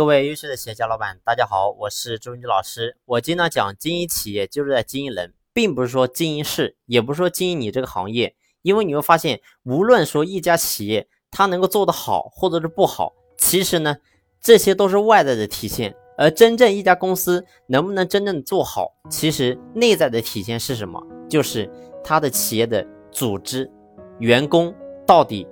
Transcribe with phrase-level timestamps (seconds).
[0.00, 2.96] 各位优秀的企业家老板，大家好，我是朱文基老师。
[3.04, 8.34] 我经常讲，经营企业就是在经营人，并不是说经营事，也不是说经营你这个行业。
[8.62, 13.98] 因为你会发现，无论说一家企业它能够做得好，或者是不好，其实呢，
[14.40, 15.94] 这些都是外在的体现。
[16.16, 20.98] 而真正一家公司能不能真正做好，其实内在的体现是什么？
[21.28, 21.70] 就是
[22.02, 22.82] 它的企业的
[23.12, 23.70] 组织、
[24.18, 24.74] 员工
[25.06, 25.46] 到底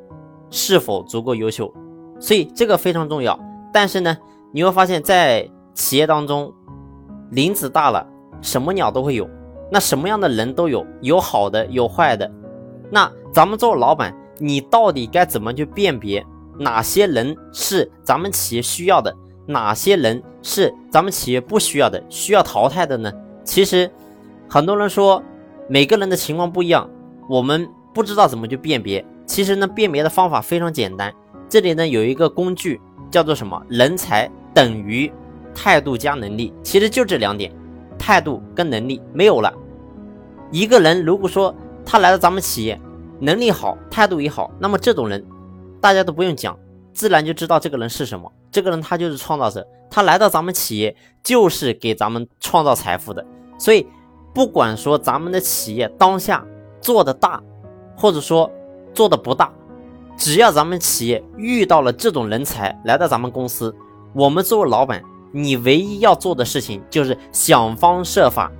[0.51, 1.71] 是否足够优秀。
[2.19, 3.39] 所以这个非常重要。
[3.71, 4.17] 但是呢？
[4.59, 6.53] 你会发现在企业当中，
[7.31, 8.05] 林子大了，
[8.43, 9.31] 什么鸟都会有，
[9.71, 12.29] 那什么样的人都有，有好的，有坏的。
[12.91, 16.27] 那咱们做老板，你到底该怎么去辨别
[16.59, 19.17] 哪些人是咱们企业需要的，
[19.47, 23.13] 哪些人是咱们企业不需要的，需要淘汰的呢？
[23.45, 23.89] 其实，
[24.49, 25.23] 很多人说
[25.69, 26.91] 每个人的情况不一样，
[27.29, 29.07] 我们不知道怎么去辨别。
[29.25, 31.15] 其实呢，辨别的方法非常简单，
[31.49, 33.63] 这里呢有一个工具叫做什么？
[33.69, 34.29] 人才。
[34.59, 35.09] 等于
[35.55, 37.53] 态度加能力，其实就这两点，
[37.97, 39.55] 态度跟能力没有了。
[40.51, 41.55] 一个人如果说
[41.87, 42.77] 他来到咱们企业，
[43.21, 45.25] 能力好，态度也好，那么这种人
[45.81, 46.59] 大家都不用讲，
[46.93, 48.33] 自然就知道这个人是什么。
[48.51, 53.25] 这个人他就是创造者，他来到咱们企业就是给咱们创造财富的。
[53.61, 53.87] 所以，
[54.35, 56.45] 不管说咱们的企业当下
[56.81, 57.41] 做的大，
[57.97, 58.51] 或者说
[58.93, 59.53] 做的不大，
[60.17, 63.73] 只要咱们企业遇到了这种人才来到咱们公司。
[64.15, 68.51] 我们作为老板，你唯一要做的事情就是想方设法，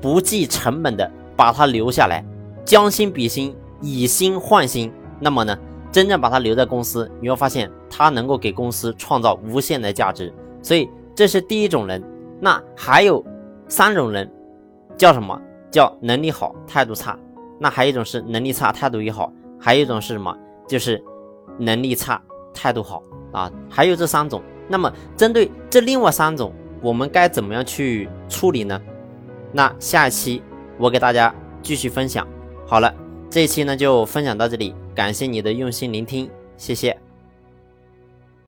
[0.00, 2.24] 不计成本的把他留下来，
[2.64, 4.92] 将心比心，以心换心。
[5.20, 5.56] 那么呢，
[5.92, 10.32] 真正把他留在公司，你会发现他能够给公司创造无限的价值。
[10.62, 12.02] 所以这是第一种人。
[12.40, 13.24] 那还有
[13.68, 14.30] 三种人，
[14.96, 15.40] 叫什么？
[15.70, 17.18] 叫能力好，态度差。
[17.58, 19.32] 那还有一种是能力差，态度也好。
[19.60, 20.36] 还有一种是什么？
[20.66, 21.02] 就是
[21.58, 22.20] 能力差，
[22.52, 23.50] 态度好啊。
[23.68, 24.42] 还有这三种。
[24.68, 28.80] 那么，针对这另外三种，我们该怎么样去处理呢？
[29.52, 30.42] 那下一期
[30.78, 32.26] 我给大家继续分享。
[32.66, 32.92] 好了，
[33.30, 37.03] 这一期呢就分享到这里，感谢你的用心聆听，谢谢。